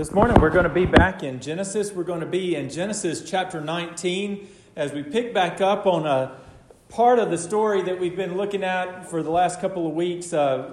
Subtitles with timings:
[0.00, 1.92] This morning we're going to be back in Genesis.
[1.92, 6.38] We're going to be in Genesis chapter 19 as we pick back up on a
[6.88, 10.32] part of the story that we've been looking at for the last couple of weeks.
[10.32, 10.70] Uh,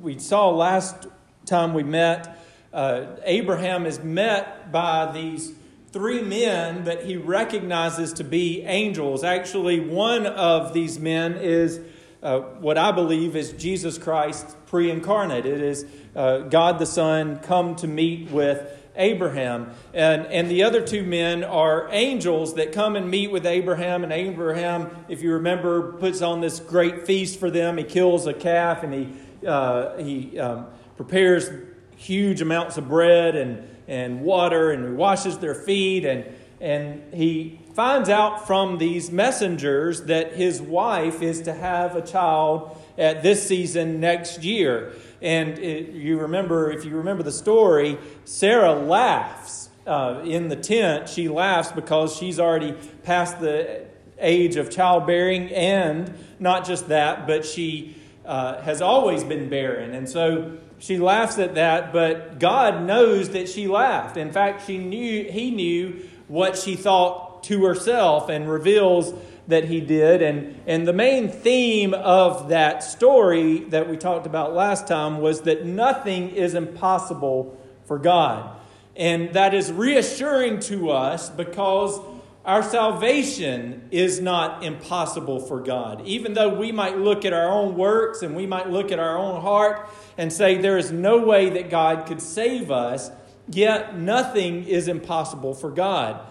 [0.00, 1.08] we saw last
[1.44, 5.52] time we met, uh, Abraham is met by these
[5.92, 9.22] three men that he recognizes to be angels.
[9.22, 11.80] Actually, one of these men is
[12.22, 15.46] uh, what I believe is Jesus Christ pre incarnate.
[15.46, 19.70] It is uh, God the Son come to meet with Abraham.
[19.94, 24.04] And, and the other two men are angels that come and meet with Abraham.
[24.04, 27.78] And Abraham, if you remember, puts on this great feast for them.
[27.78, 29.08] He kills a calf and he,
[29.46, 31.50] uh, he um, prepares
[31.96, 36.04] huge amounts of bread and, and water and he washes their feet.
[36.04, 36.26] And,
[36.60, 42.76] and he finds out from these messengers that his wife is to have a child
[42.98, 44.92] at this season next year.
[45.22, 51.08] And it, you remember, if you remember the story, Sarah laughs uh, in the tent.
[51.08, 53.84] She laughs because she's already past the
[54.18, 59.94] age of childbearing, and not just that, but she uh, has always been barren.
[59.94, 64.16] And so she laughs at that, but God knows that she laughed.
[64.16, 69.14] In fact, she knew, he knew what she thought to herself and reveals
[69.48, 70.22] that he did.
[70.22, 75.42] And, and the main theme of that story that we talked about last time was
[75.42, 78.56] that nothing is impossible for God.
[78.96, 82.00] And that is reassuring to us because
[82.44, 86.06] our salvation is not impossible for God.
[86.06, 89.18] Even though we might look at our own works and we might look at our
[89.18, 93.10] own heart and say there is no way that God could save us,
[93.48, 96.26] yet nothing is impossible for God.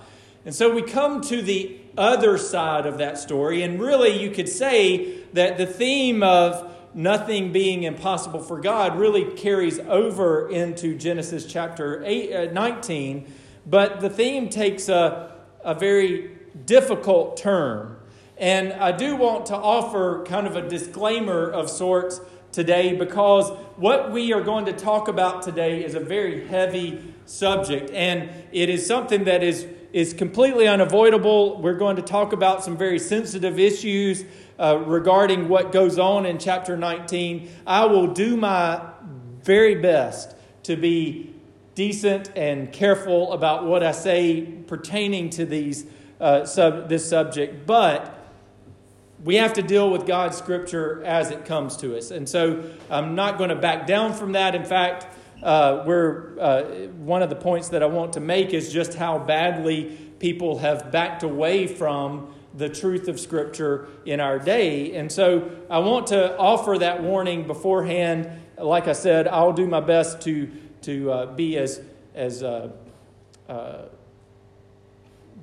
[0.49, 3.61] And so we come to the other side of that story.
[3.61, 9.25] And really, you could say that the theme of nothing being impossible for God really
[9.25, 13.31] carries over into Genesis chapter eight, uh, 19.
[13.67, 17.97] But the theme takes a, a very difficult turn.
[18.35, 22.21] And I do want to offer kind of a disclaimer of sorts
[22.51, 27.91] today because what we are going to talk about today is a very heavy subject.
[27.91, 31.61] And it is something that is is completely unavoidable.
[31.61, 34.23] We're going to talk about some very sensitive issues
[34.59, 37.49] uh, regarding what goes on in chapter 19.
[37.65, 38.81] I will do my
[39.41, 41.33] very best to be
[41.75, 45.85] decent and careful about what I say pertaining to these
[46.19, 48.15] uh, sub, this subject, but
[49.23, 52.11] we have to deal with God's scripture as it comes to us.
[52.11, 54.55] And so I'm not going to back down from that.
[54.55, 55.07] In fact,
[55.43, 56.63] uh, where uh,
[56.97, 60.91] one of the points that I want to make is just how badly people have
[60.91, 64.95] backed away from the truth of Scripture in our day.
[64.95, 68.29] And so I want to offer that warning beforehand.
[68.57, 70.51] Like I said, I'll do my best to,
[70.81, 71.81] to uh, be as,
[72.15, 72.71] as uh,
[73.47, 73.85] uh,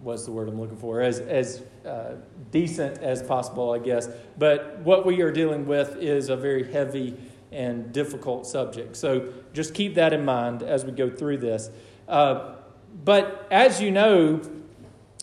[0.03, 2.17] what's the word I'm looking for, as, as uh,
[2.51, 4.09] decent as possible, I guess.
[4.37, 7.17] But what we are dealing with is a very heavy
[7.57, 8.97] and difficult subject.
[8.97, 11.71] So just keep that in mind as we go through this.
[12.07, 12.55] Uh,
[13.03, 14.43] but as you know,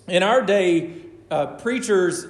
[0.08, 0.96] in our day,
[1.30, 2.26] uh, preachers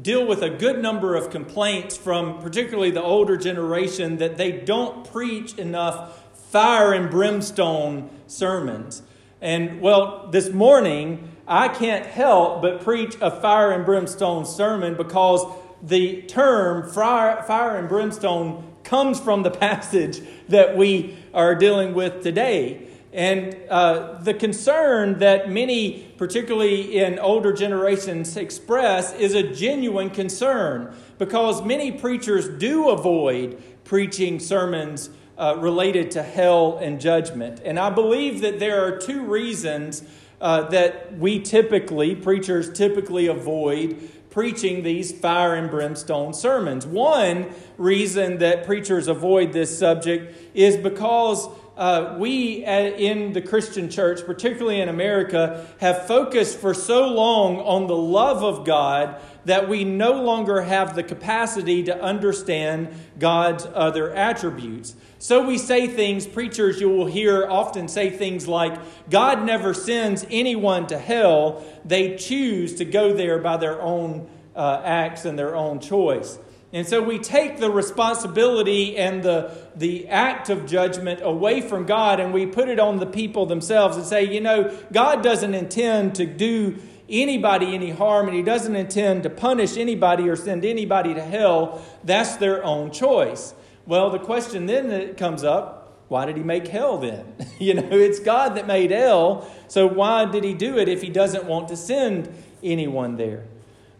[0.00, 5.10] deal with a good number of complaints from particularly the older generation that they don't
[5.10, 9.02] preach enough fire and brimstone sermons.
[9.40, 15.44] And well, this morning, I can't help but preach a fire and brimstone sermon because
[15.82, 22.22] the term fire, fire and brimstone comes from the passage that we are dealing with
[22.22, 22.88] today.
[23.12, 30.94] And uh, the concern that many, particularly in older generations, express is a genuine concern
[31.16, 37.60] because many preachers do avoid preaching sermons uh, related to hell and judgment.
[37.64, 40.02] And I believe that there are two reasons
[40.40, 46.86] uh, that we typically, preachers typically avoid preaching these fire and brimstone sermons.
[46.86, 54.26] One reason that preachers avoid this subject is because uh, we in the Christian church,
[54.26, 59.84] particularly in America, have focused for so long on the love of God that we
[59.84, 62.88] no longer have the capacity to understand
[63.18, 64.96] God's other attributes.
[65.20, 68.78] So we say things, preachers you will hear often say things like,
[69.10, 74.80] God never sends anyone to hell, they choose to go there by their own uh,
[74.84, 76.38] acts and their own choice.
[76.72, 82.20] And so we take the responsibility and the, the act of judgment away from God
[82.20, 86.16] and we put it on the people themselves and say, you know, God doesn't intend
[86.16, 86.78] to do
[87.08, 91.82] anybody any harm and He doesn't intend to punish anybody or send anybody to hell.
[92.04, 93.54] That's their own choice.
[93.88, 97.34] Well, the question then that comes up why did he make hell then?
[97.58, 101.10] you know, it's God that made hell, so why did he do it if he
[101.10, 102.32] doesn't want to send
[102.62, 103.44] anyone there?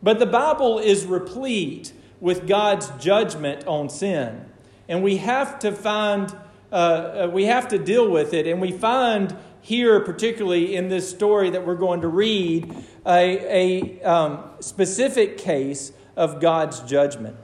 [0.03, 4.47] But the Bible is replete with God's judgment on sin.
[4.89, 6.35] And we have to find,
[6.73, 8.47] uh, uh, we have to deal with it.
[8.47, 12.75] And we find here, particularly in this story that we're going to read,
[13.07, 17.37] a, a um, specific case of God's judgment.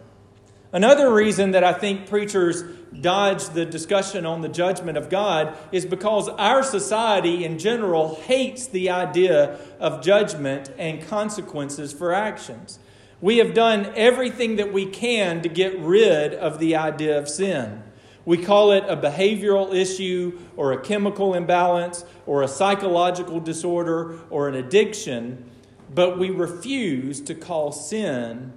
[0.75, 2.65] Another reason that I think preachers
[3.00, 8.67] dodge the discussion on the judgment of God is because our society in general hates
[8.67, 12.81] the idea of judgment and consequences for actions.
[13.21, 17.85] We have done everything that we can to get rid of the idea of sin.
[18.25, 24.49] We call it a behavioral issue or a chemical imbalance or a psychological disorder or
[24.49, 25.49] an addiction,
[25.94, 28.53] but we refuse to call sin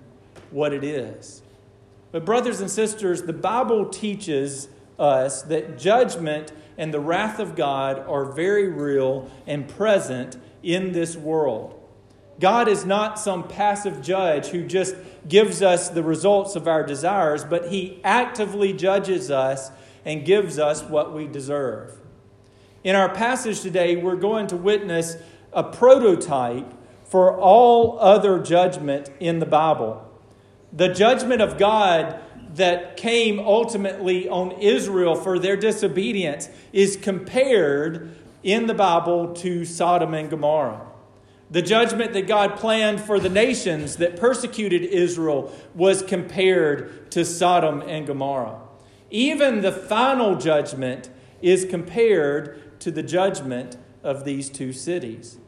[0.50, 1.44] what it is.
[2.12, 8.00] But, brothers and sisters, the Bible teaches us that judgment and the wrath of God
[8.08, 11.74] are very real and present in this world.
[12.40, 14.96] God is not some passive judge who just
[15.28, 19.72] gives us the results of our desires, but He actively judges us
[20.06, 21.98] and gives us what we deserve.
[22.84, 25.18] In our passage today, we're going to witness
[25.52, 26.74] a prototype
[27.04, 30.07] for all other judgment in the Bible.
[30.78, 32.20] The judgment of God
[32.54, 40.14] that came ultimately on Israel for their disobedience is compared in the Bible to Sodom
[40.14, 40.86] and Gomorrah.
[41.50, 47.82] The judgment that God planned for the nations that persecuted Israel was compared to Sodom
[47.82, 48.60] and Gomorrah.
[49.10, 51.10] Even the final judgment
[51.42, 55.40] is compared to the judgment of these two cities.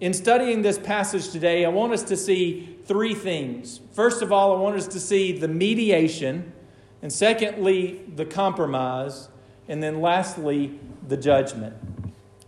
[0.00, 3.80] In studying this passage today, I want us to see three things.
[3.92, 6.52] First of all, I want us to see the mediation,
[7.00, 9.28] and secondly, the compromise,
[9.68, 11.76] and then lastly, the judgment.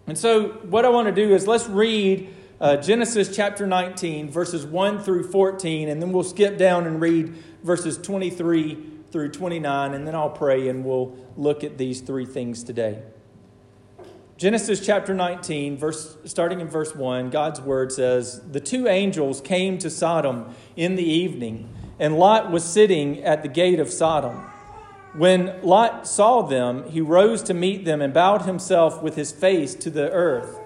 [0.06, 2.28] And so, what I want to do is let's read
[2.60, 7.34] uh, Genesis chapter 19, verses 1 through 14, and then we'll skip down and read
[7.62, 12.64] verses 23 through 29, and then I'll pray and we'll look at these three things
[12.64, 13.02] today.
[14.36, 19.78] Genesis chapter 19, verse, starting in verse 1, God's word says The two angels came
[19.78, 21.68] to Sodom in the evening,
[22.00, 24.50] and Lot was sitting at the gate of Sodom.
[25.16, 29.76] When Lot saw them, he rose to meet them and bowed himself with his face
[29.76, 30.58] to the earth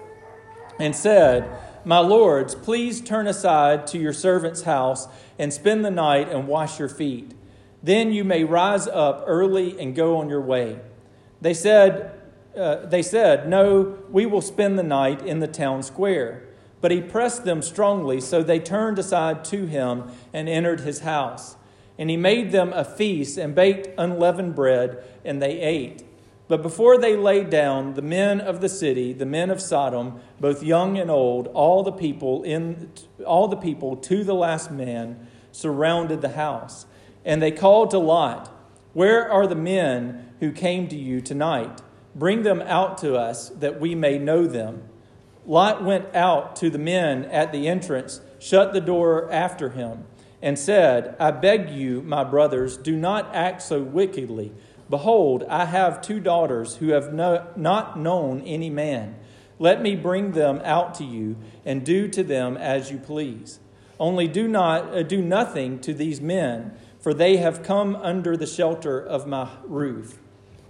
[0.79, 1.47] and said,
[1.85, 5.07] my lords, please turn aside to your servant's house
[5.37, 7.33] and spend the night and wash your feet.
[7.81, 10.79] Then you may rise up early and go on your way.
[11.41, 12.18] They said,
[12.55, 16.43] uh, they said, No, we will spend the night in the town square.
[16.81, 21.57] But he pressed them strongly, so they turned aside to him and entered his house.
[21.97, 26.03] And he made them a feast and baked unleavened bread, and they ate.
[26.47, 30.63] But before they lay down, the men of the city, the men of Sodom, both
[30.63, 32.91] young and old, all the people in
[33.25, 36.87] all the people to the last man surrounded the house.
[37.23, 38.49] And they called to Lot,
[38.93, 41.81] "Where are the men who came to you tonight?
[42.15, 44.83] Bring them out to us that we may know them."
[45.45, 50.05] Lot went out to the men at the entrance, shut the door after him,
[50.41, 54.51] and said, "I beg you, my brothers, do not act so wickedly."
[54.89, 59.15] Behold, I have two daughters who have no, not known any man.
[59.59, 61.35] Let me bring them out to you,
[61.65, 63.59] and do to them as you please.
[63.99, 68.47] Only do not uh, do nothing to these men, for they have come under the
[68.47, 70.17] shelter of my roof.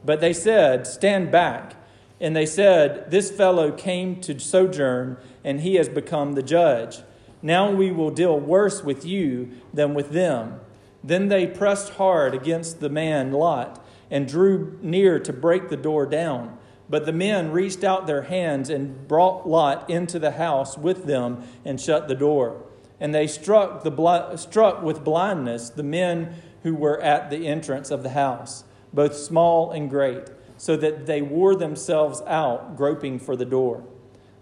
[0.03, 1.75] But they said, Stand back.
[2.21, 6.99] And they said, This fellow came to sojourn, and he has become the judge.
[7.41, 10.59] Now we will deal worse with you than with them.
[11.03, 16.05] Then they pressed hard against the man Lot and drew near to break the door
[16.05, 16.57] down.
[16.89, 21.43] But the men reached out their hands and brought Lot into the house with them
[21.63, 22.63] and shut the door.
[22.99, 28.03] And they struck, the struck with blindness the men who were at the entrance of
[28.03, 33.45] the house, both small and great, so that they wore themselves out, groping for the
[33.45, 33.83] door.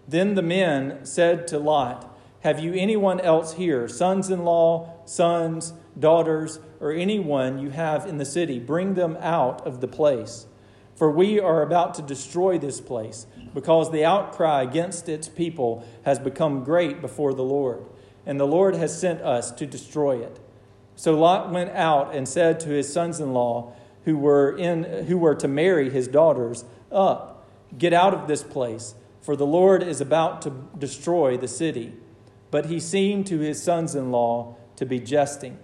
[0.08, 5.74] Then the men said to Lot, Have you anyone else here, sons in law, sons,
[6.00, 10.46] daughters, or anyone you have in the city, bring them out of the place.
[10.96, 16.20] For we are about to destroy this place, because the outcry against its people has
[16.20, 17.86] become great before the Lord,
[18.26, 20.40] and the Lord has sent us to destroy it.
[20.96, 23.74] So Lot went out and said to his sons in law,
[24.08, 27.46] who were, in, who were to marry his daughters, Up,
[27.78, 31.94] get out of this place, for the Lord is about to destroy the city.
[32.50, 35.60] But he seemed to his sons in law to be jesting.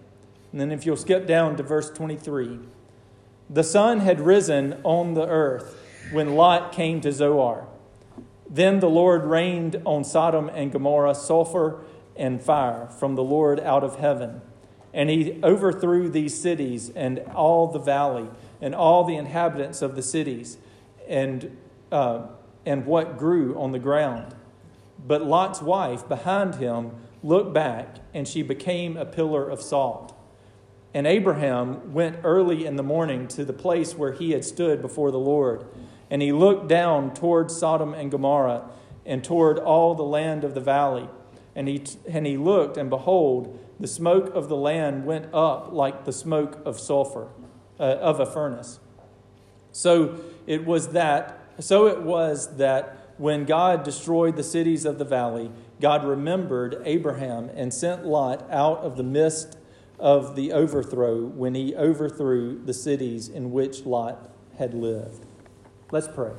[0.51, 2.59] And then if you'll skip down to verse 23,
[3.49, 5.79] The sun had risen on the earth
[6.11, 7.65] when Lot came to Zoar.
[8.49, 11.79] Then the Lord rained on Sodom and Gomorrah sulfur
[12.17, 14.41] and fire from the Lord out of heaven.
[14.93, 18.29] And he overthrew these cities and all the valley
[18.61, 20.57] and all the inhabitants of the cities
[21.07, 21.57] and,
[21.91, 22.27] uh,
[22.65, 24.35] and what grew on the ground.
[25.05, 26.91] But Lot's wife behind him
[27.23, 30.13] looked back, and she became a pillar of salt.
[30.93, 35.09] And Abraham went early in the morning to the place where he had stood before
[35.09, 35.65] the Lord.
[36.09, 38.69] And he looked down toward Sodom and Gomorrah
[39.05, 41.09] and toward all the land of the valley.
[41.55, 46.05] And he, and he looked, and behold, the smoke of the land went up like
[46.05, 47.29] the smoke of sulfur,
[47.79, 48.79] uh, of a furnace.
[49.71, 55.05] So it was that, so it was that when God destroyed the cities of the
[55.05, 59.57] valley, God remembered Abraham and sent Lot out of the midst
[59.99, 65.25] of the overthrow when he overthrew the cities in which Lot had lived.
[65.91, 66.31] Let's pray.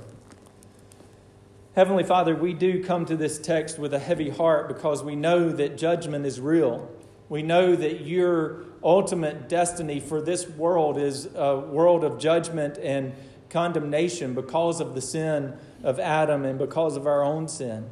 [1.74, 5.50] Heavenly Father, we do come to this text with a heavy heart because we know
[5.50, 6.88] that judgment is real.
[7.28, 13.12] We know that your ultimate destiny for this world is a world of judgment and
[13.50, 17.90] condemnation because of the sin of Adam and because of our own sin.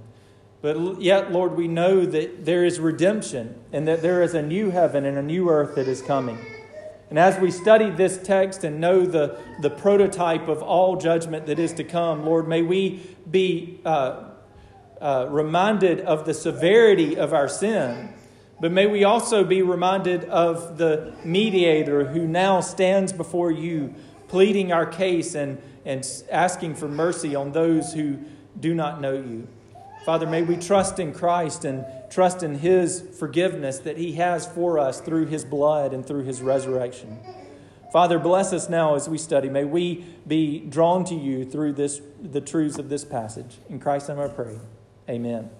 [0.61, 4.71] But yet, Lord, we know that there is redemption and that there is a new
[4.71, 6.39] heaven and a new earth that is coming.
[7.13, 11.59] And as we study this text and know the, the prototype of all judgment that
[11.59, 14.31] is to come, Lord, may we be uh,
[14.99, 18.15] uh, reminded of the severity of our sin,
[18.63, 23.95] but may we also be reminded of the mediator who now stands before you,
[24.29, 28.21] pleading our case and, and asking for mercy on those who
[28.59, 29.47] do not know you.
[30.05, 34.79] Father, may we trust in Christ and trust in His forgiveness that He has for
[34.79, 37.19] us through His blood and through His resurrection.
[37.93, 39.49] Father, bless us now as we study.
[39.49, 43.59] May we be drawn to you through this, the truths of this passage.
[43.69, 44.59] In Christ's name I pray.
[45.09, 45.51] Amen.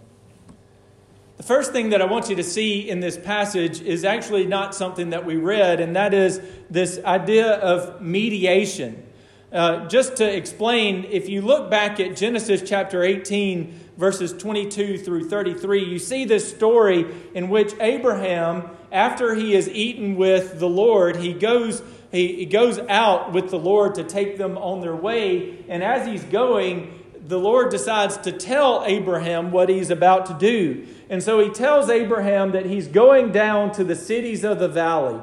[1.37, 4.75] The first thing that I want you to see in this passage is actually not
[4.75, 9.07] something that we read, and that is this idea of mediation.
[9.53, 15.29] Uh, just to explain, if you look back at Genesis chapter 18, verses 22 through
[15.29, 21.17] 33, you see this story in which Abraham, after he is eaten with the Lord,
[21.17, 25.63] he goes, he, he goes out with the Lord to take them on their way.
[25.69, 30.87] And as he's going, the Lord decides to tell Abraham what he's about to do.
[31.11, 35.21] And so he tells Abraham that he's going down to the cities of the valley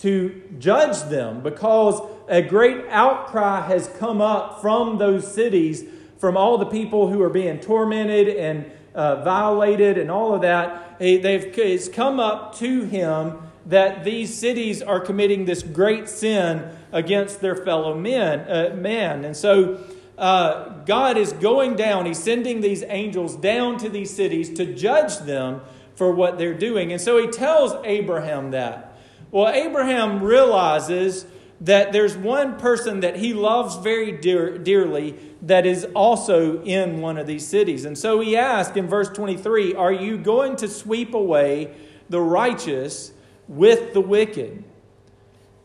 [0.00, 5.84] to judge them because a great outcry has come up from those cities
[6.18, 10.98] from all the people who are being tormented and uh, violated and all of that.
[10.98, 11.24] They've,
[11.58, 17.56] it's come up to him that these cities are committing this great sin against their
[17.56, 19.24] fellow men, uh, man.
[19.24, 19.82] And so
[20.16, 25.18] uh, God is going down, He's sending these angels down to these cities to judge
[25.18, 25.62] them
[25.94, 26.92] for what they're doing.
[26.92, 28.98] And so He tells Abraham that.
[29.30, 31.26] Well, Abraham realizes
[31.60, 37.18] that there's one person that he loves very dear, dearly that is also in one
[37.18, 37.84] of these cities.
[37.84, 41.74] And so he asked in verse 23 Are you going to sweep away
[42.08, 43.12] the righteous
[43.46, 44.64] with the wicked?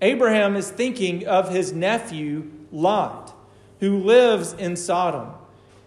[0.01, 3.33] Abraham is thinking of his nephew Lot,
[3.79, 5.29] who lives in Sodom.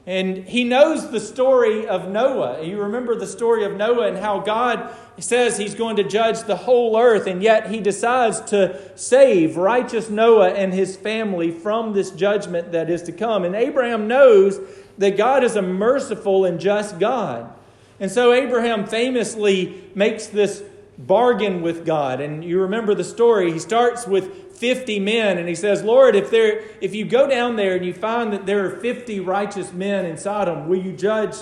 [0.09, 2.65] And he knows the story of Noah.
[2.65, 6.57] You remember the story of Noah and how God says he's going to judge the
[6.57, 12.11] whole earth, and yet he decides to save righteous Noah and his family from this
[12.11, 13.45] judgment that is to come.
[13.45, 14.59] And Abraham knows
[14.97, 17.53] that God is a merciful and just God.
[18.01, 20.63] And so Abraham famously makes this
[20.99, 22.21] bargain with God.
[22.21, 23.53] And you remember the story.
[23.53, 27.57] He starts with 50 men and he says, Lord, if there if you go down
[27.57, 31.37] there and you find that there are 50 righteous men in Sodom, will you judge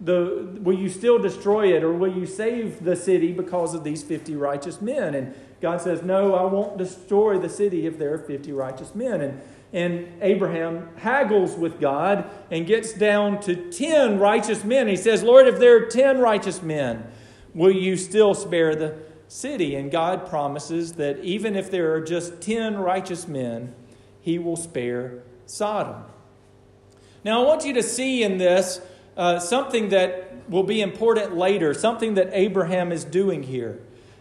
[0.00, 4.02] the will you still destroy it or will you save the city because of these
[4.02, 5.14] 50 righteous men?
[5.14, 9.20] And God says, No, I won't destroy the city if there are 50 righteous men.
[9.22, 9.40] And
[9.72, 14.88] and Abraham haggles with God and gets down to 10 righteous men.
[14.88, 17.06] He says, Lord, if there are 10 righteous men,
[17.58, 18.94] will you still spare the
[19.26, 19.74] city.
[19.74, 23.74] And God promises that even if there are just 10 righteous men,
[24.20, 26.04] he will spare Sodom.
[27.24, 28.80] Now, I want you to see in this
[29.16, 33.80] uh, something that will be important later, something that Abraham is doing here.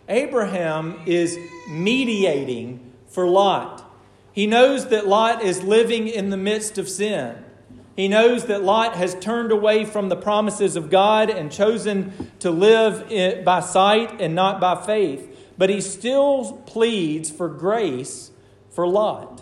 [0.10, 1.38] Abraham is
[1.70, 3.84] mediating for Lot.
[4.32, 7.44] He knows that Lot is living in the midst of sin.
[7.98, 12.52] He knows that Lot has turned away from the promises of God and chosen to
[12.52, 18.30] live by sight and not by faith, but he still pleads for grace
[18.70, 19.42] for Lot.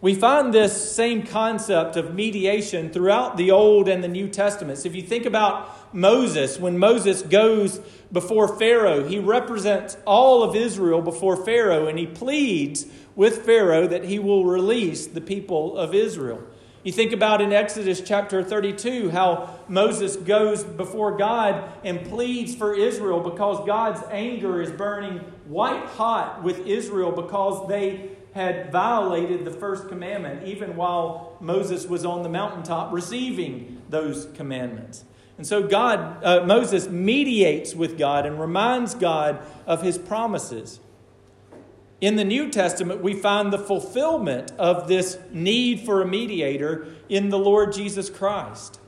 [0.00, 4.84] We find this same concept of mediation throughout the Old and the New Testaments.
[4.84, 7.80] If you think about Moses, when Moses goes
[8.10, 12.84] before Pharaoh, he represents all of Israel before Pharaoh and he pleads
[13.14, 16.42] with Pharaoh that he will release the people of Israel.
[16.84, 22.74] You think about in Exodus chapter 32 how Moses goes before God and pleads for
[22.74, 29.50] Israel because God's anger is burning white hot with Israel because they had violated the
[29.50, 35.04] first commandment, even while Moses was on the mountaintop receiving those commandments.
[35.38, 40.80] And so God, uh, Moses mediates with God and reminds God of his promises.
[42.04, 47.30] In the New Testament, we find the fulfillment of this need for a mediator in
[47.30, 48.78] the Lord Jesus Christ.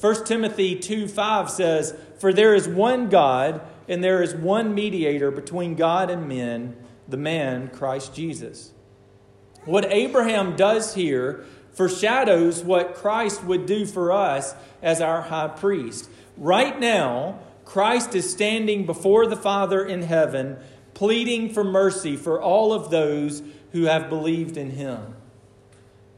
[0.00, 5.32] 1 Timothy 2 5 says, For there is one God, and there is one mediator
[5.32, 6.76] between God and men,
[7.08, 8.70] the man Christ Jesus.
[9.64, 16.08] What Abraham does here foreshadows what Christ would do for us as our high priest.
[16.36, 20.56] Right now, Christ is standing before the Father in heaven,
[21.00, 23.42] pleading for mercy for all of those
[23.72, 25.16] who have believed in him.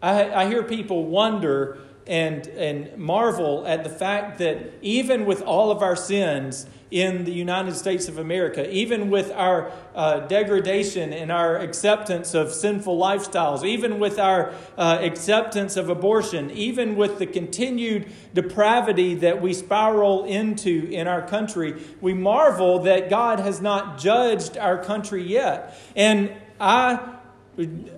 [0.02, 5.70] I, I hear people wonder and, and marvel at the fact that even with all
[5.70, 11.32] of our sins in the United States of America, even with our uh, degradation and
[11.32, 17.26] our acceptance of sinful lifestyles, even with our uh, acceptance of abortion, even with the
[17.26, 23.98] continued depravity that we spiral into in our country, we marvel that God has not
[23.98, 25.78] judged our country yet.
[25.96, 26.30] And
[26.60, 27.16] I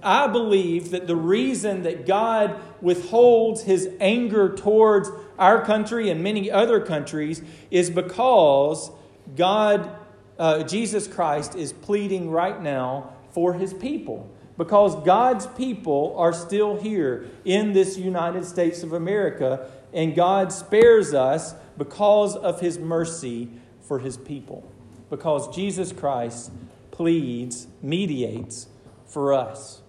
[0.02, 6.50] I believe that the reason that God withholds his anger towards our country and many
[6.50, 8.90] other countries is because
[9.36, 9.96] God,
[10.38, 14.28] uh, Jesus Christ, is pleading right now for his people.
[14.56, 21.14] Because God's people are still here in this United States of America, and God spares
[21.14, 23.50] us because of his mercy
[23.82, 24.68] for his people.
[25.10, 26.50] Because Jesus Christ
[26.90, 28.68] pleads, mediates
[29.06, 29.82] for us.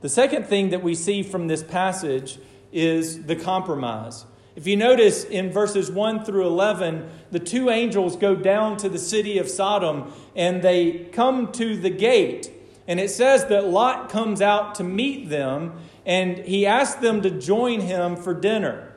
[0.00, 2.38] The second thing that we see from this passage
[2.72, 4.26] is the compromise.
[4.54, 8.98] If you notice in verses 1 through 11, the two angels go down to the
[8.98, 12.50] city of Sodom and they come to the gate.
[12.88, 17.30] And it says that Lot comes out to meet them and he asks them to
[17.30, 18.94] join him for dinner.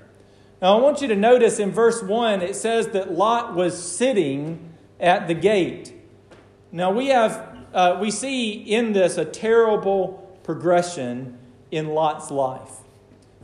[0.62, 4.74] Now, I want you to notice in verse 1, it says that Lot was sitting
[5.00, 5.94] at the gate.
[6.72, 11.38] Now, we have uh, we see in this a terrible progression
[11.72, 12.72] in Lot's life.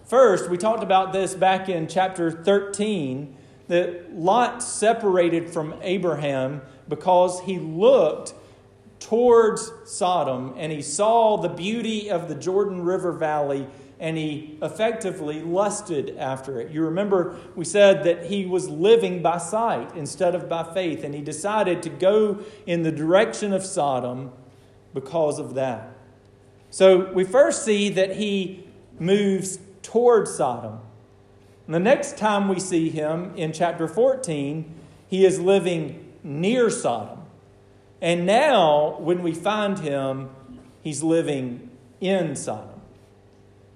[0.05, 3.35] First, we talked about this back in chapter 13
[3.67, 8.33] that Lot separated from Abraham because he looked
[8.99, 13.67] towards Sodom and he saw the beauty of the Jordan River Valley
[14.05, 16.69] and he effectively lusted after it.
[16.69, 21.15] You remember we said that he was living by sight instead of by faith, and
[21.15, 24.31] he decided to go in the direction of Sodom
[24.93, 25.89] because of that.
[26.69, 28.67] So we first see that he
[28.99, 30.81] moves towards Sodom.
[31.65, 34.71] And the next time we see him in chapter 14,
[35.07, 37.23] he is living near Sodom.
[38.03, 40.29] And now, when we find him,
[40.83, 42.74] he's living in Sodom.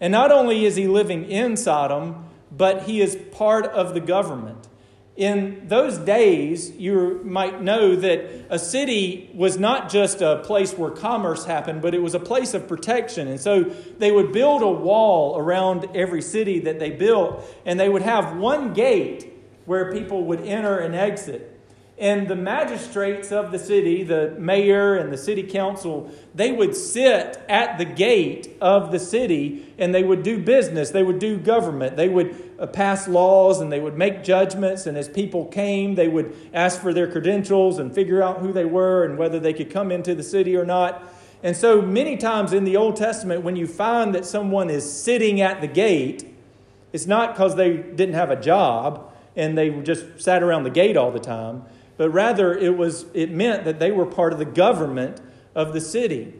[0.02, 4.68] And not only is he living in Sodom, but he is part of the government.
[5.16, 10.92] In those days, you might know that a city was not just a place where
[10.92, 13.28] commerce happened, but it was a place of protection.
[13.28, 17.90] And so they would build a wall around every city that they built, and they
[17.90, 19.34] would have one gate
[19.66, 21.49] where people would enter and exit.
[22.00, 27.38] And the magistrates of the city, the mayor and the city council, they would sit
[27.50, 30.92] at the gate of the city and they would do business.
[30.92, 31.98] They would do government.
[31.98, 34.86] They would uh, pass laws and they would make judgments.
[34.86, 38.64] And as people came, they would ask for their credentials and figure out who they
[38.64, 41.04] were and whether they could come into the city or not.
[41.44, 45.42] And so, many times in the Old Testament, when you find that someone is sitting
[45.42, 46.34] at the gate,
[46.94, 50.96] it's not because they didn't have a job and they just sat around the gate
[50.96, 51.66] all the time
[52.00, 55.20] but rather it was it meant that they were part of the government
[55.54, 56.34] of the city.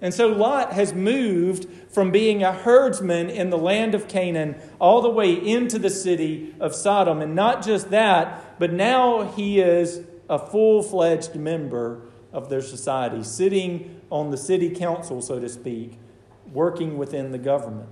[0.00, 5.02] And so Lot has moved from being a herdsman in the land of Canaan all
[5.02, 7.20] the way into the city of Sodom.
[7.20, 12.00] And not just that, but now he is a full fledged member
[12.32, 15.98] of their society, sitting on the city council, so to speak,
[16.54, 17.90] working within the government.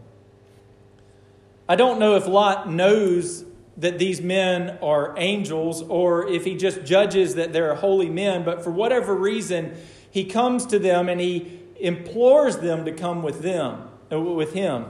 [1.69, 3.45] I don't know if Lot knows
[3.77, 8.63] that these men are angels or if he just judges that they're holy men, but
[8.63, 9.75] for whatever reason,
[10.11, 13.89] he comes to them and he implores them to come with them.
[14.13, 14.87] uh, with him.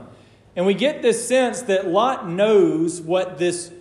[0.55, 3.71] And we get this sense that Lot knows what this,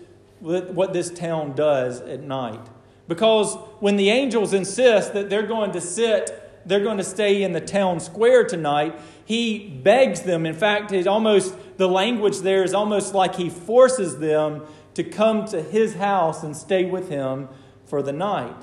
[0.40, 2.60] what this town does at night.
[3.08, 7.52] Because when the angels insist that they're going to sit, they're going to stay in
[7.52, 10.46] the town square tonight, he begs them.
[10.46, 14.62] In fact, it's almost the language there is almost like he forces them
[14.94, 17.48] to come to his house and stay with him
[17.86, 18.56] for the night.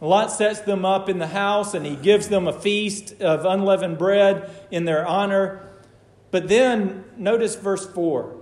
[0.00, 3.98] Lot sets them up in the house and he gives them a feast of unleavened
[3.98, 5.68] bread in their honor.
[6.30, 8.36] But then notice verse 4.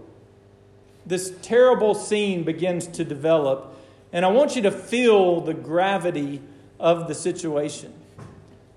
[1.05, 3.75] This terrible scene begins to develop,
[4.13, 6.43] and I want you to feel the gravity
[6.79, 7.95] of the situation.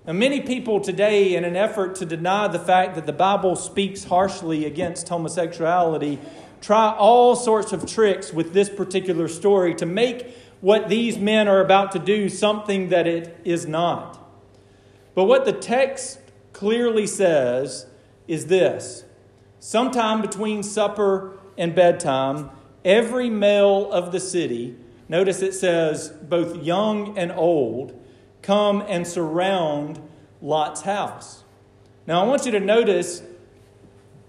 [0.06, 4.04] Now, many people today, in an effort to deny the fact that the Bible speaks
[4.04, 6.18] harshly against homosexuality,
[6.62, 11.60] try all sorts of tricks with this particular story to make what these men are
[11.60, 14.18] about to do something that it is not.
[15.14, 16.20] But what the text
[16.52, 17.86] clearly says
[18.28, 19.04] is this
[19.58, 22.50] sometime between supper and bedtime,
[22.84, 24.76] every male of the city,
[25.08, 28.00] notice it says both young and old,
[28.40, 30.00] come and surround
[30.40, 31.42] Lot's house.
[32.06, 33.22] Now I want you to notice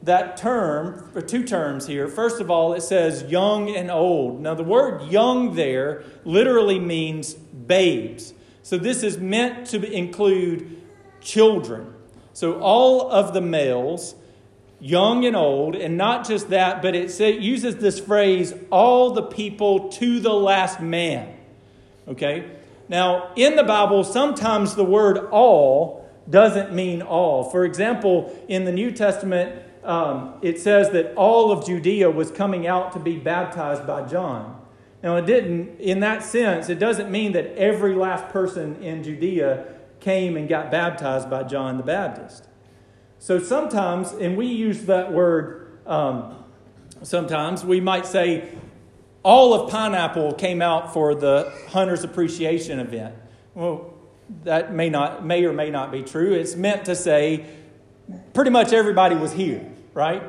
[0.04, 2.08] that term, or two terms here.
[2.08, 4.42] First of all, it says young and old.
[4.42, 8.34] Now, the word young there literally means babes.
[8.63, 10.82] So, this is meant to include
[11.22, 11.94] children.
[12.34, 14.16] So, all of the males,
[14.82, 19.88] young and old, and not just that, but it uses this phrase, all the people
[19.89, 21.34] to the last man.
[22.10, 22.52] Okay?
[22.89, 27.46] Now, in the Bible, sometimes the word all doesn't mean all.
[27.46, 32.67] For example, in the New Testament, um, it says that all of Judea was coming
[32.67, 34.62] out to be baptized by John.
[35.02, 39.65] Now, it didn't, in that sense, it doesn't mean that every last person in Judea
[40.00, 42.48] came and got baptized by John the Baptist.
[43.19, 46.43] So sometimes, and we use that word um,
[47.02, 48.50] sometimes, we might say
[49.24, 53.15] all of Pineapple came out for the Hunters Appreciation event.
[53.56, 53.93] Well,
[54.43, 56.34] that may, not, may or may not be true.
[56.34, 57.46] It's meant to say
[58.34, 60.23] pretty much everybody was here right?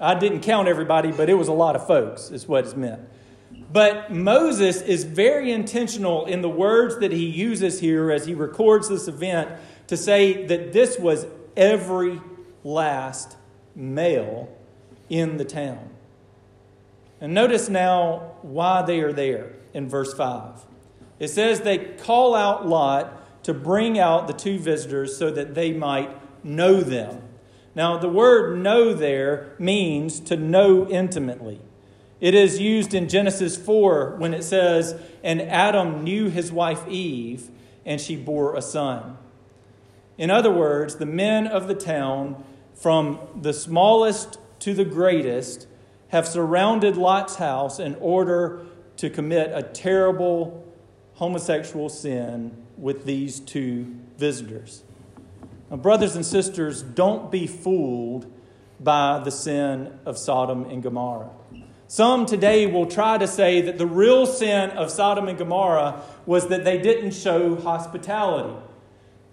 [0.00, 3.00] I didn't count everybody, but it was a lot of folks, is what it's meant.
[3.72, 8.88] But Moses is very intentional in the words that he uses here as he records
[8.88, 9.50] this event
[9.88, 11.26] to say that this was
[11.56, 12.20] every
[12.64, 13.36] last
[13.74, 14.48] male
[15.08, 15.90] in the town.
[17.20, 20.64] And notice now why they are there in verse 5.
[21.18, 25.72] It says they call out Lot to bring out the two visitors so that they
[25.72, 26.10] might
[26.44, 27.22] know them.
[27.78, 31.60] Now, the word know there means to know intimately.
[32.20, 37.50] It is used in Genesis 4 when it says, And Adam knew his wife Eve,
[37.86, 39.16] and she bore a son.
[40.16, 42.42] In other words, the men of the town,
[42.74, 45.68] from the smallest to the greatest,
[46.08, 50.66] have surrounded Lot's house in order to commit a terrible
[51.14, 54.82] homosexual sin with these two visitors.
[55.70, 58.32] Now, brothers and sisters, don't be fooled
[58.80, 61.30] by the sin of Sodom and Gomorrah.
[61.88, 66.48] Some today will try to say that the real sin of Sodom and Gomorrah was
[66.48, 68.54] that they didn't show hospitality.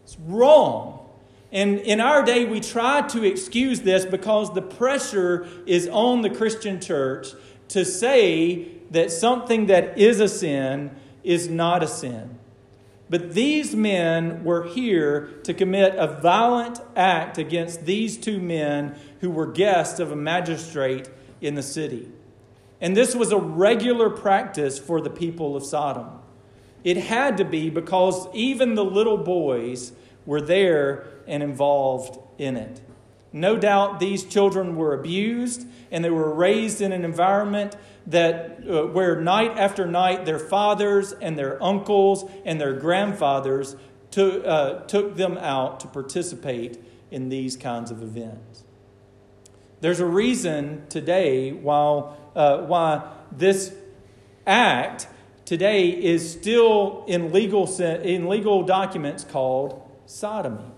[0.03, 1.09] It's wrong.
[1.51, 6.29] And in our day, we try to excuse this because the pressure is on the
[6.29, 7.27] Christian church
[7.69, 10.91] to say that something that is a sin
[11.23, 12.37] is not a sin.
[13.09, 19.29] But these men were here to commit a violent act against these two men who
[19.29, 22.11] were guests of a magistrate in the city.
[22.81, 26.19] And this was a regular practice for the people of Sodom.
[26.83, 29.91] It had to be because even the little boys
[30.25, 32.81] were there and involved in it.
[33.31, 37.75] No doubt these children were abused and they were raised in an environment
[38.07, 43.75] that uh, where night after night their fathers and their uncles and their grandfathers
[44.11, 46.79] to, uh, took them out to participate
[47.11, 48.63] in these kinds of events.
[49.81, 53.73] There's a reason today while, uh, why this
[54.47, 55.07] act
[55.43, 60.71] today is still in legal, in legal documents called sodomy.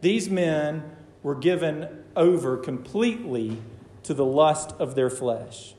[0.00, 0.82] These men
[1.22, 3.58] were given over completely
[4.02, 5.74] to the lust of their flesh.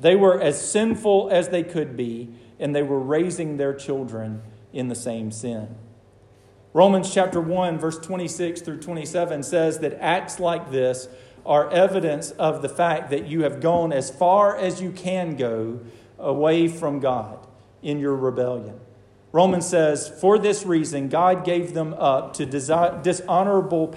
[0.00, 4.88] They were as sinful as they could be, and they were raising their children in
[4.88, 5.76] the same sin.
[6.72, 11.08] Romans chapter 1, verse 26 through 27 says that acts like this
[11.46, 15.80] are evidence of the fact that you have gone as far as you can go
[16.18, 17.46] away from God
[17.82, 18.80] in your rebellion.
[19.30, 23.94] Romans says, For this reason, God gave them up to dishonorable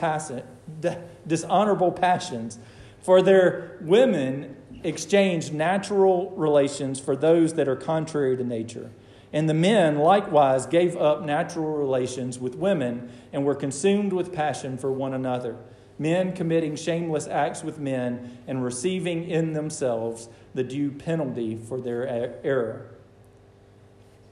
[1.27, 2.59] dishonorable passions,
[3.01, 8.91] for their women exchanged natural relations for those that are contrary to nature.
[9.33, 14.77] And the men likewise gave up natural relations with women and were consumed with passion
[14.77, 15.57] for one another,
[15.99, 22.07] men committing shameless acts with men and receiving in themselves the due penalty for their
[22.43, 22.89] error.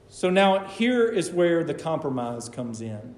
[0.08, 3.16] So now here is where the compromise comes in.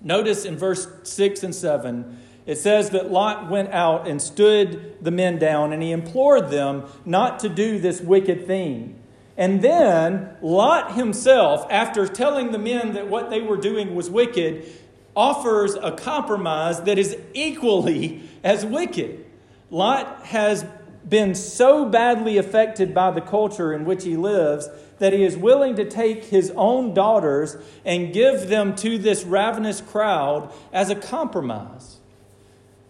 [0.00, 5.10] Notice in verse 6 and 7 it says that Lot went out and stood the
[5.10, 8.98] men down, and he implored them not to do this wicked thing.
[9.36, 14.66] And then Lot himself, after telling the men that what they were doing was wicked,
[15.14, 19.26] offers a compromise that is equally as wicked.
[19.70, 20.64] Lot has
[21.06, 25.76] been so badly affected by the culture in which he lives that he is willing
[25.76, 31.97] to take his own daughters and give them to this ravenous crowd as a compromise.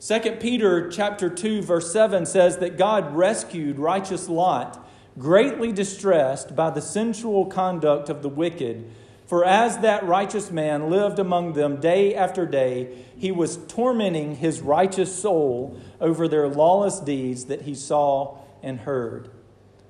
[0.00, 4.87] 2 Peter chapter 2 verse 7 says that God rescued righteous Lot,
[5.18, 8.88] greatly distressed by the sensual conduct of the wicked.
[9.26, 14.61] For as that righteous man lived among them day after day, he was tormenting his
[14.61, 19.30] righteous soul over their lawless deeds that he saw and heard.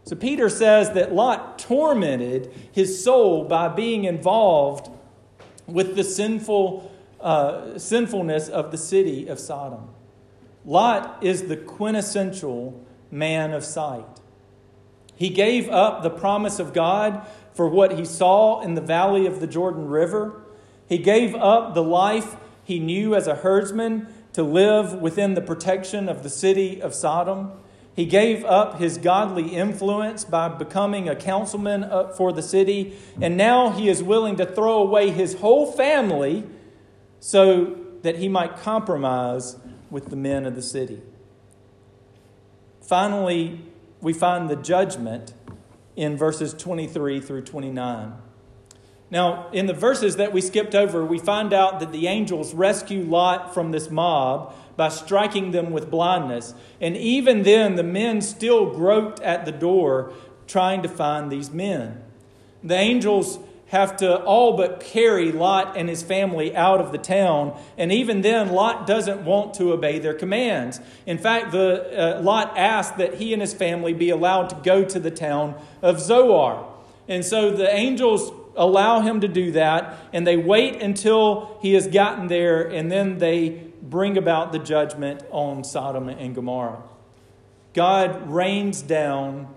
[0.04, 4.90] So Peter says that Lot tormented his soul by being involved
[5.66, 6.90] with the sinful
[7.20, 9.90] uh, sinfulness of the city of Sodom.
[10.68, 14.04] Lot is the quintessential man of sight.
[15.16, 19.40] He gave up the promise of God for what he saw in the valley of
[19.40, 20.42] the Jordan River.
[20.86, 26.06] He gave up the life he knew as a herdsman to live within the protection
[26.06, 27.52] of the city of Sodom.
[27.96, 33.70] He gave up his godly influence by becoming a councilman for the city, and now
[33.70, 36.44] he is willing to throw away his whole family
[37.20, 39.56] so that he might compromise
[39.90, 41.02] with the men of the city.
[42.80, 43.60] Finally,
[44.00, 45.34] we find the judgment
[45.96, 48.14] in verses 23 through 29.
[49.10, 53.02] Now, in the verses that we skipped over, we find out that the angels rescue
[53.02, 56.54] Lot from this mob by striking them with blindness.
[56.80, 60.12] And even then, the men still groped at the door
[60.46, 62.02] trying to find these men.
[62.62, 67.58] The angels have to all but carry Lot and his family out of the town.
[67.76, 70.80] And even then, Lot doesn't want to obey their commands.
[71.06, 74.84] In fact, the, uh, Lot asked that he and his family be allowed to go
[74.84, 76.66] to the town of Zoar.
[77.08, 81.86] And so the angels allow him to do that, and they wait until he has
[81.86, 86.82] gotten there, and then they bring about the judgment on Sodom and Gomorrah.
[87.72, 89.54] God rains down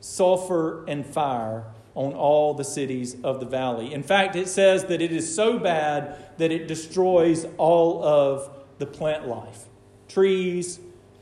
[0.00, 1.64] sulfur and fire
[1.96, 3.92] on all the cities of the valley.
[3.92, 8.86] In fact, it says that it is so bad that it destroys all of the
[8.86, 9.64] plant life
[10.06, 10.78] trees,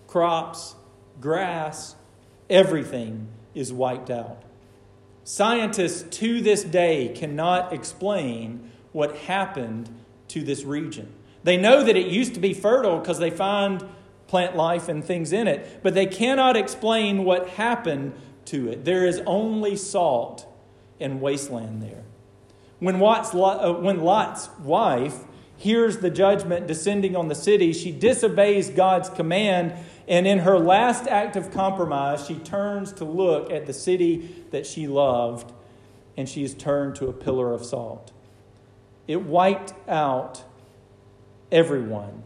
[0.06, 0.74] crops,
[1.20, 1.96] grass,
[2.50, 4.42] everything is wiped out.
[5.22, 9.88] Scientists to this day cannot explain what happened
[10.28, 11.10] to this region.
[11.44, 13.82] They know that it used to be fertile because they find
[14.26, 18.12] plant life and things in it, but they cannot explain what happened
[18.46, 18.84] to it.
[18.84, 20.46] There is only salt
[21.04, 22.02] and wasteland there.
[22.80, 25.18] When, Lot's, uh, when Lot's wife
[25.56, 29.74] hears the judgment descending on the city, she disobeys God's command,
[30.08, 34.66] and in her last act of compromise, she turns to look at the city that
[34.66, 35.52] she loved,
[36.16, 38.12] and she is turned to a pillar of salt.
[39.06, 40.42] It wiped out
[41.52, 42.22] everyone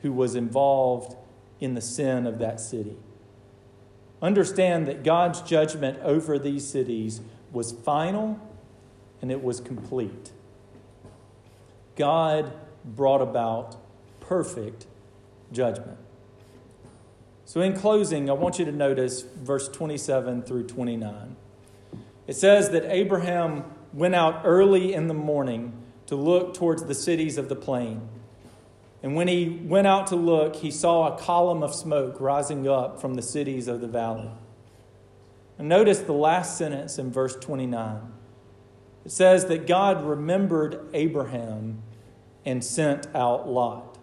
[0.00, 1.16] who was involved
[1.60, 2.96] in the sin of that city.
[4.20, 7.20] Understand that God's judgment over these cities
[7.52, 8.38] was final
[9.22, 10.30] and it was complete.
[11.96, 12.52] God
[12.84, 13.76] brought about
[14.20, 14.86] perfect
[15.52, 15.98] judgment.
[17.44, 21.36] So, in closing, I want you to notice verse 27 through 29.
[22.26, 25.72] It says that Abraham went out early in the morning
[26.06, 28.08] to look towards the cities of the plain.
[29.02, 33.00] And when he went out to look, he saw a column of smoke rising up
[33.00, 34.30] from the cities of the valley.
[35.60, 38.00] And notice the last sentence in verse 29.
[39.04, 41.82] It says that God remembered Abraham
[42.46, 43.98] and sent out Lot.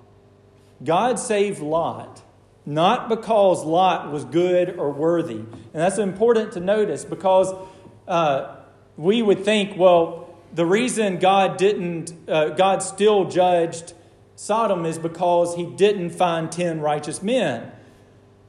[0.83, 2.21] God saved Lot,
[2.63, 5.37] not because Lot was good or worthy.
[5.37, 7.51] And that's important to notice because
[8.07, 8.57] uh,
[8.95, 13.93] we would think, well, the reason God didn't, uh, God still judged
[14.35, 17.71] Sodom is because he didn't find 10 righteous men.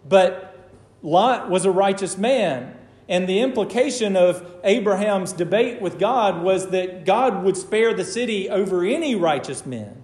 [0.07, 0.69] But
[1.01, 2.75] Lot was a righteous man.
[3.09, 8.51] And the implication of Abraham's debate with God was that God would spare the city
[8.51, 10.03] over any righteous men.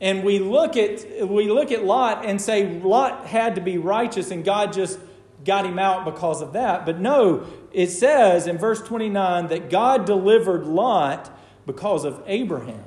[0.00, 4.30] And we look at we look at Lot and say Lot had to be righteous
[4.30, 4.98] and God just
[5.44, 6.84] got him out because of that.
[6.84, 11.30] But no, it says in verse 29 that God delivered Lot
[11.66, 12.84] because of Abraham.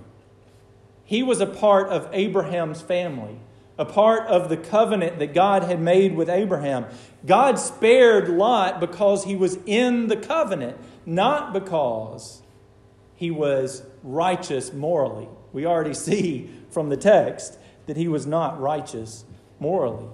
[1.03, 3.39] He was a part of Abraham's family,
[3.77, 6.85] a part of the covenant that God had made with Abraham.
[7.25, 12.41] God spared Lot because he was in the covenant, not because
[13.15, 15.27] he was righteous morally.
[15.53, 19.25] We already see from the text that he was not righteous
[19.59, 20.07] morally.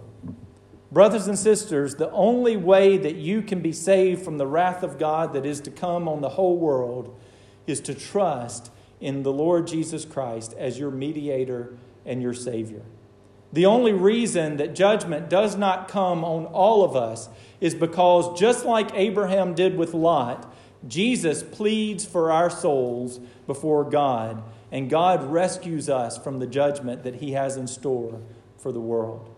[0.91, 4.99] Brothers and sisters, the only way that you can be saved from the wrath of
[4.99, 7.19] God that is to come on the whole world
[7.65, 8.69] is to trust
[9.01, 12.83] in the Lord Jesus Christ as your mediator and your Savior.
[13.53, 17.29] The only reason that judgment does not come on all of us
[17.61, 20.51] is because, just like Abraham did with Lot,
[20.87, 27.15] Jesus pleads for our souls before God, and God rescues us from the judgment that
[27.15, 28.19] He has in store
[28.57, 29.29] for the world.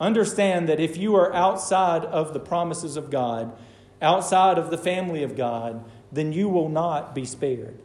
[0.00, 3.52] Understand that if you are outside of the promises of God,
[4.00, 7.80] outside of the family of God, then you will not be spared.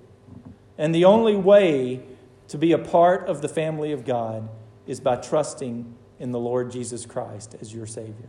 [0.78, 2.04] And the only way
[2.50, 4.48] to be a part of the family of God
[4.92, 8.28] is by trusting in the Lord Jesus Christ as your Savior.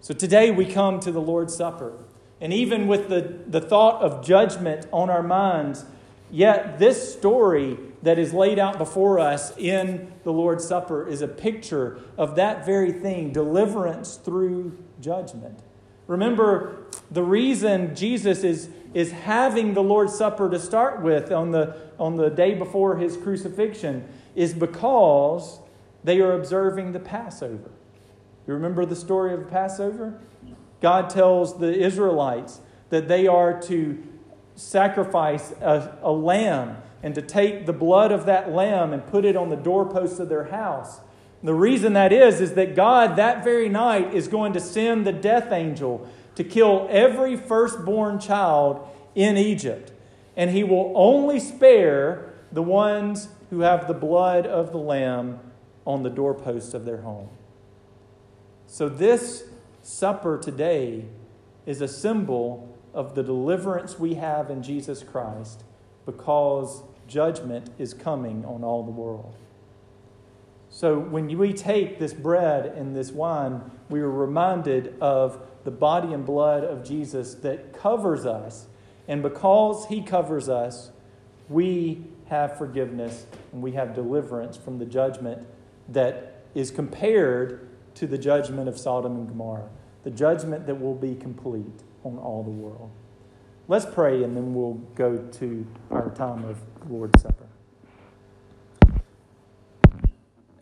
[0.00, 1.92] So today we come to the Lord's Supper.
[2.40, 5.84] And even with the, the thought of judgment on our minds,
[6.32, 11.28] yet this story that is laid out before us in the Lord's Supper is a
[11.28, 15.60] picture of that very thing deliverance through judgment.
[16.08, 21.76] Remember, the reason Jesus is, is having the Lord's Supper to start with on the,
[22.00, 25.58] on the day before his crucifixion is because
[26.04, 27.70] they are observing the Passover.
[28.46, 30.20] You remember the story of Passover?
[30.80, 34.00] God tells the Israelites that they are to
[34.54, 39.36] sacrifice a, a lamb and to take the blood of that lamb and put it
[39.36, 41.00] on the doorposts of their house.
[41.40, 45.06] And the reason that is, is that God that very night is going to send
[45.06, 49.92] the death angel to kill every firstborn child in Egypt.
[50.36, 55.40] And he will only spare the ones who have the blood of the lamb
[55.86, 57.28] on the doorposts of their home.
[58.66, 59.44] So, this
[59.82, 61.04] supper today
[61.64, 65.62] is a symbol of the deliverance we have in Jesus Christ
[66.06, 69.36] because judgment is coming on all the world.
[70.70, 76.12] So when we take this bread and this wine, we are reminded of the body
[76.12, 78.66] and blood of Jesus that covers us.
[79.08, 80.90] And because he covers us,
[81.48, 85.46] we have forgiveness and we have deliverance from the judgment
[85.88, 89.68] that is compared to the judgment of Sodom and Gomorrah,
[90.04, 92.90] the judgment that will be complete on all the world.
[93.68, 96.58] Let's pray and then we'll go to our time of
[96.88, 97.46] Lord's Supper.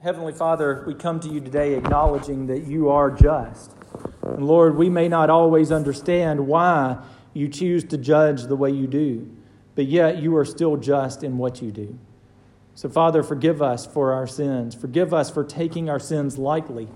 [0.04, 3.74] Heavenly Father, we come to you today acknowledging that you are just.
[4.22, 6.98] And Lord, we may not always understand why
[7.32, 9.30] you choose to judge the way you do,
[9.74, 11.98] but yet you are still just in what you do.
[12.74, 14.74] So, Father, forgive us for our sins.
[14.74, 16.88] Forgive us for taking our sins lightly.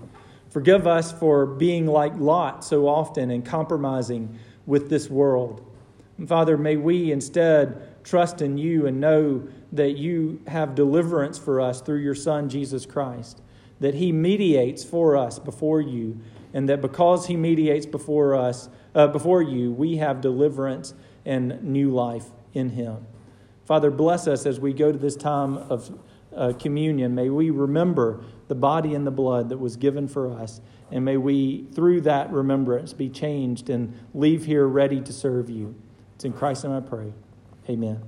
[0.51, 5.65] Forgive us for being like Lot so often and compromising with this world.
[6.17, 11.61] And Father, may we instead trust in you and know that you have deliverance for
[11.61, 13.41] us through your Son, Jesus Christ,
[13.81, 16.19] that he mediates for us before you,
[16.55, 21.91] and that because he mediates before us, uh, before you, we have deliverance and new
[21.91, 23.07] life in him.
[23.65, 25.99] Father, bless us as we go to this time of
[26.35, 27.15] uh, communion.
[27.15, 31.17] May we remember the body and the blood that was given for us, and may
[31.17, 35.75] we, through that remembrance, be changed and leave here ready to serve you.
[36.15, 37.13] It's in Christ's name I pray.
[37.69, 38.03] Amen.